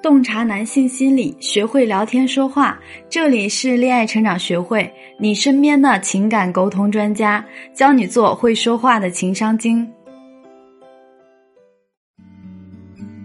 [0.00, 2.78] 洞察男性心理，学会聊天说话。
[3.08, 7.44] 这里是恋爱成长学会，你身边的情感沟通专家，
[7.74, 9.90] 教你做会说话的情商精。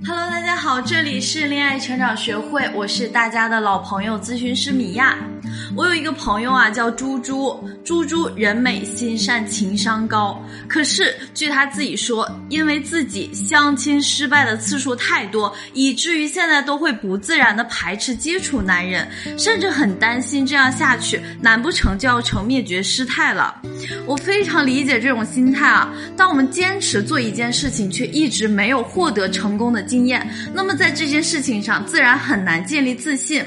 [0.06, 5.18] Hello，大家好，这里是恋爱成长学会，我是大家的老朋友咨询师米娅。
[5.76, 7.68] 我有一个朋友啊，叫猪猪。
[7.84, 10.42] 猪猪人美心善，情商高。
[10.68, 23.62] 可是据他自己说，因为自己相亲失败的次数太多，以至于现在都会不自然的排斥接触男人，甚至很担心这样下去，难不成就要成灭绝师太了？
[24.06, 25.94] 我非常理解这种心态啊。
[26.16, 33.44] 当我们坚持做一件事情，却一直没有获得成功的经验，那么在这件事情上，自然很难建立自信。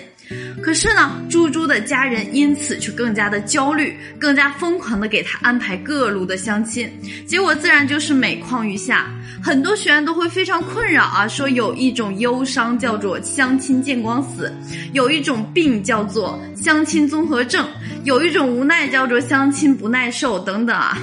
[0.62, 6.90] 可是呢，猪猪的家人因此却更加的焦虑，更加疯狂的给他安排各路的相亲，
[7.26, 9.06] 结果自然就是每况愈下。
[9.42, 14.52] 很多学员都会非常困扰啊，说有一种忧伤叫做相亲见光死，
[14.92, 17.64] 有一种病叫做相亲综合症，
[18.02, 20.98] 有一种无奈叫做相亲不耐受等等啊。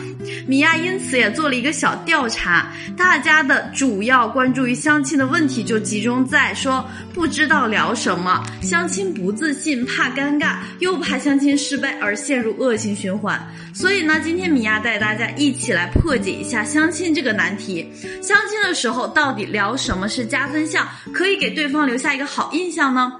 [0.45, 13.41] 米娅因此也做了一个小调查，大家的主要关注于相亲的问题就集中在说不知道聊什么，相亲不自信，怕尴尬，又怕相亲失败而陷入恶性循环。
[13.73, 17.89] 所以呢，今天米娅带大家一起来破解一下相亲这个难题。
[18.21, 23.13] 相亲的时候，到底聊什么是加分项，可以给对方留下一个好印象呢？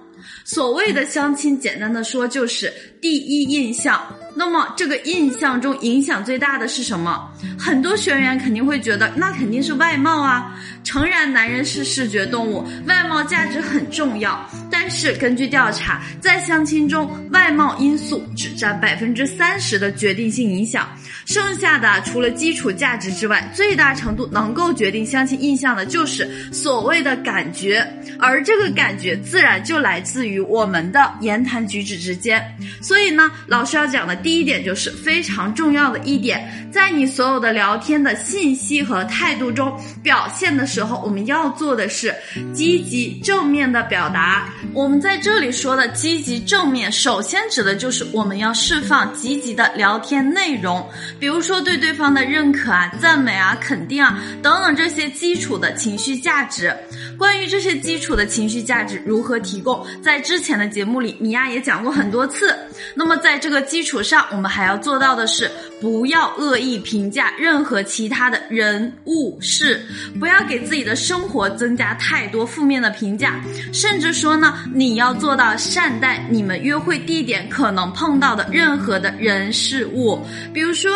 [0.45, 2.71] 所谓的相亲，简单的说就是
[3.01, 4.01] 第一印象。
[4.35, 7.29] 那么这个印象中影响最大的是什么？
[7.59, 10.55] 很多学员肯定会觉得，那肯定是外貌啊。
[10.83, 14.49] 诚然，男人是视觉动物，外貌价值很重要。
[14.69, 20.89] 但是根据调查，在相亲中，外貌因素只占百分之三十的决定性影响。
[21.25, 27.87] 剩下的除了基础价值之外，最大程度能够决定相亲印象的就是所谓的感觉，
[28.19, 32.43] 而这个感觉自然就来自于我们的言谈举止之间。
[32.81, 42.15] 所以呢，老师要讲的第一点就是非常重要的一点，在你所有的聊天的信息和态度中表现的时候，我们要做的是
[42.53, 44.49] 积极正面的表达。
[44.73, 50.87] 我们在这里说的积极正面，首先指的就是我们要释放积极的聊天内容。
[51.19, 56.73] 比如说对对方的认可啊、赞美啊、肯定啊等等这些基础的情绪价值。
[57.17, 62.57] 关于这些基础的情绪价值如何提供，在之前的节目里，米娅也讲过很多次。
[62.95, 69.85] 那么在这个基础上，我们还要做到的是，不要恶意评价任何其他的人物事，
[70.19, 73.39] 不要给自己的生活增加太多负面的评价，
[73.71, 80.19] 甚至说呢，你要做到善待你们约会地点可能碰到的任何的人事物，
[80.53, 80.91] 比如说。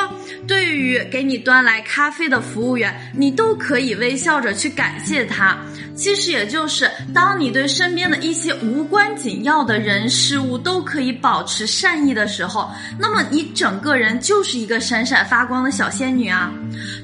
[0.48, 5.58] 对于给你端来咖啡的服务员，你都可以微笑着去感谢他。
[5.94, 16.52] 其实也就是，当你对身边的一些无关紧要的人事物都可以保持善意的时候，那那么你整个人就是一个闪闪发光的小仙女啊！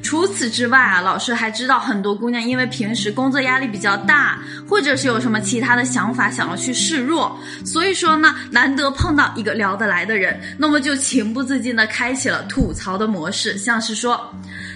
[0.03, 4.37] 除此之外啊，老师还知道很多姑娘因为平时工作压力比较大，
[4.69, 14.29] 或者是有什么其他的想法想要去示弱，所以说呢，难得碰到一个聊得来的人，那么就情不自禁的开启了吐槽的模式，像是说，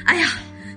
[0.06, 0.30] 哎呀。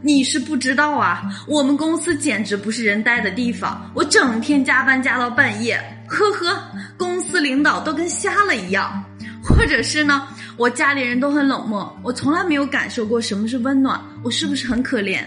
[0.03, 5.79] 你是不知道啊，我们公司简直不是人待的地方，我整天加班加到半夜，
[6.09, 6.59] 呵呵，
[6.97, 9.05] 公司领导都跟瞎了一样。
[9.43, 15.25] 或者是呢，我家里人都很冷漠，我从来没有感受过什么是温暖，我是不是很可怜？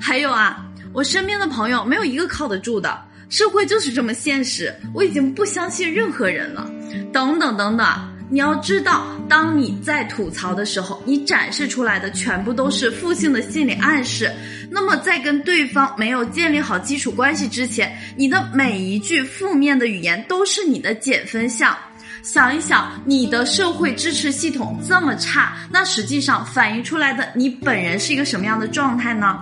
[0.00, 6.70] 还有啊，我身边的朋友没有一个靠得住的，社会就是这么现实，我已经不相信任何人了，
[7.12, 7.86] 等等等等。
[8.30, 14.32] 你要知道，当你在吐槽的时候，你展示出来的全部都是负性的心理暗示。
[14.70, 21.76] 那么，在跟对方没有建立好基础关系之前，你的每一句负面的语言都是你的减分项。
[22.24, 29.38] 想一想，你的社会支持系统这么差，那实际上反映出来的你本人是一个什么样的状态呢？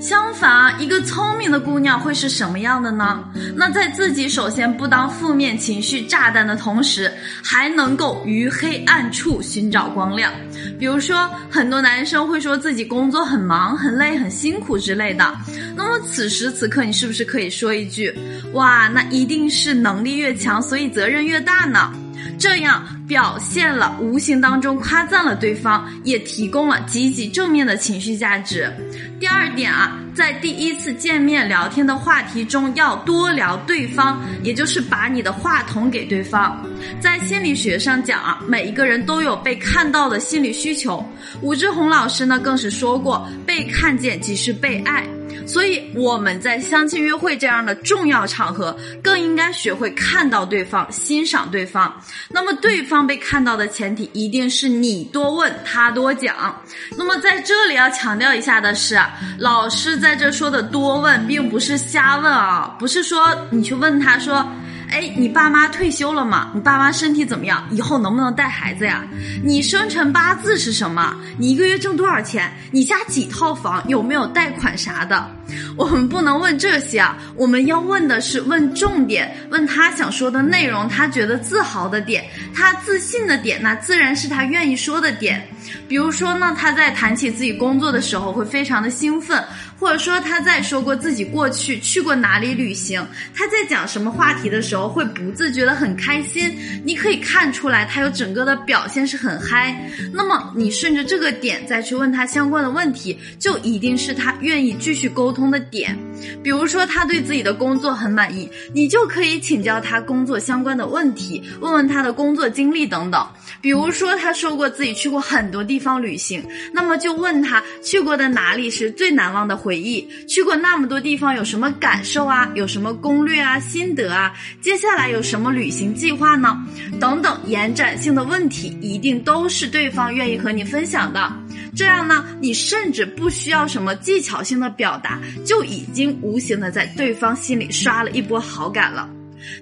[0.00, 3.22] 相反啊，一个聪明的姑娘会是什么样的呢？
[3.54, 7.10] 那在自己首先不当负面情绪炸弹的同时，
[7.40, 10.32] 还能够于黑暗处寻找光亮。
[10.76, 15.32] 比如说，很多男生会说自己工作很忙、很累、很辛苦之类的。
[15.76, 18.12] 那么此时此刻，你是不是可以说一句
[18.54, 21.92] ：“哇，那一定是能力越强，所以责任越大呢？”
[22.38, 28.70] 这样表现了，无形当中夸赞了对方，也提供了积极正面的情绪价值。
[29.18, 36.62] 第二点啊，在第一次见面聊天的话题中，要多聊对方，也就是把你的话筒给对方。
[37.00, 41.04] 在心理学上讲啊，每一个人都有被看到的心理需求。
[41.40, 45.06] 武志红老师呢，更是说过，被看见即是被爱。
[45.46, 51.92] 所以我们在相亲约会这样的重要场合，更应该学会看到对方，欣赏对方。
[52.28, 56.60] 那么对方被看到的前提，一定是你多问他多讲。
[56.96, 58.98] 那么在这里要强调一下的是，
[59.38, 64.46] 老师在这说的多问，并不是瞎问啊，不是说你去问他说。
[64.94, 66.52] 哎，你爸妈退休了吗？
[66.54, 67.66] 你爸妈身体怎么样？
[67.72, 69.04] 以后能不能带孩子呀？
[69.42, 71.12] 你生辰八字是什么？
[71.36, 72.48] 你一个月挣多少钱？
[72.70, 73.82] 你家几套房？
[73.88, 75.28] 有没有贷款啥的？
[75.76, 82.24] 我们不能问这些啊，我们要问的是问重点，问他想说的内容，他觉得自豪的点，
[82.54, 85.44] 他自信的点，那自然是他愿意说的点。
[85.88, 89.42] 比如说呢，他在谈起自己工作的时候会非常的兴奋。
[89.76, 99.76] 或者说他在说过自己过去去过哪里旅行，他在讲什么话题的时候会不自觉的很开心，你可以看出来他有整个的表现是很嗨。
[100.12, 105.98] 那么你顺着这个点再去问他相关的问题，就一定是他愿意继续沟通的点。
[106.42, 113.26] 比如说他对自己的工作很满意，你就可以请教他工作相关的问题，问问他的工作经历等等。
[113.60, 119.84] 比如说他说过自己去过很多地方旅行，那么就问他去过的哪里是最难忘的回。
[119.84, 122.50] 忆去过那么多地方，有什么感受啊？
[122.54, 123.60] 有什么攻略啊？
[123.60, 124.32] 心得啊？
[124.62, 126.58] 接下来有什么旅行计划呢？
[126.98, 131.30] 等等，延展性的问题一定都是对方愿意和你分享的。
[131.76, 139.06] 这样呢，你甚至不需要什么技巧性的表达，就已经无形的在对方心里刷了一波好感了。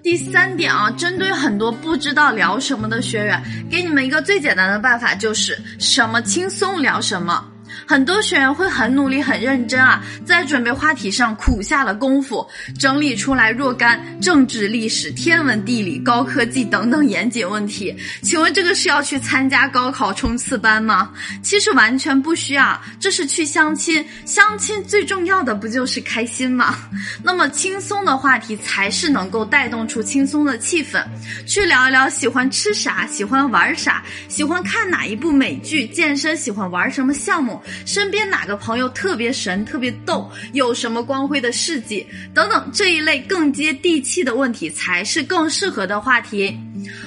[0.02, 7.51] 第三点啊，针对很多不知道聊什么的学员，给你们一个最简单的办法，就是什么轻松聊什么。
[7.86, 12.46] 很多学员会很努力、很认真啊，在准备话题上苦下了功夫，
[12.78, 17.94] 整理出来若干政治、历史、天文、地理、高科技等等严谨问题。
[18.22, 21.10] 请问这个是要去参加高考冲刺班吗？
[21.42, 24.04] 其实完全不需要，这是去相亲。
[24.24, 26.76] 相亲最重要的不就是开心吗？
[27.22, 31.02] 那么轻松的话题才是能够带动出轻松的气氛。
[31.46, 37.60] 去聊一聊喜欢吃啥、喜欢玩啥、喜欢看哪一部美剧、健身喜欢玩什么项目。
[37.84, 46.56] 身边哪个朋友特别神、特别逗，有什么光辉的事迹等等这一类更接地气的问题，才是更适合的话题。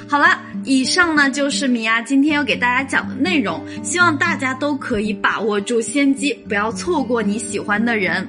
[0.08, 8.26] 好了，以上呢就是米娅今天要给大家讲的内容，希望大家都可以把握住先机，不要错过你喜欢的人。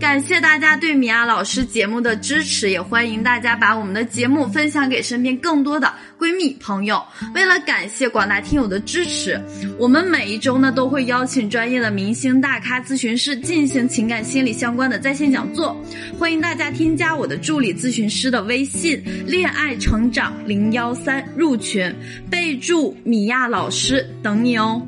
[0.00, 7.02] 感谢大家对米娅老师节目的支持，也欢迎大家把我们的节目分享给身边更多的闺蜜朋友。
[7.34, 9.40] 为了感谢广大听友的支持，
[9.78, 15.76] 我们每一周呢都会邀请专业的明星大咖咨询师进行情感心理相关的在线讲座，
[16.18, 21.94] 欢迎大家添加我的助理咨询师的微信“恋爱成长零幺三”入群，
[22.28, 24.82] 备注“米娅老师”等你哦。